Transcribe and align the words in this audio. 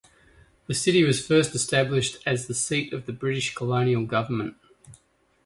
The 0.65 0.73
city 0.73 1.03
was 1.03 1.23
first 1.23 1.53
established 1.53 2.23
as 2.25 2.47
the 2.47 2.55
seat 2.55 2.91
of 2.91 3.05
the 3.05 3.13
British 3.13 3.53
colonial 3.53 4.03
government. 4.03 4.57